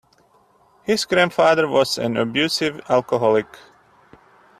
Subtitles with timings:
[0.81, 3.45] His grandfather was an abusive alcoholic.